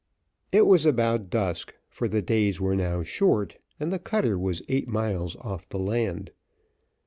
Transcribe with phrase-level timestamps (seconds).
[0.51, 4.87] It was about dusk, for the days were now short, and the cutter was eight
[4.87, 6.31] miles off the land.